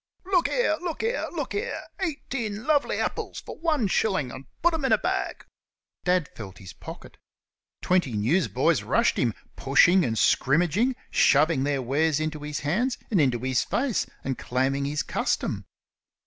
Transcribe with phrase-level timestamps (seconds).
[0.25, 0.77] "Look here!
[0.81, 1.27] look here!
[1.31, 1.79] look here!
[1.99, 5.45] Eighteen lovely epples fer wan shellen', and put 'em in a baag!"
[6.05, 7.17] Dad felt his pocket.
[7.83, 13.37] Twenty newsboys rushed him, pushing and scrimmaging, shoving their wares into his hands and into
[13.41, 15.65] his face, and claiming his custom.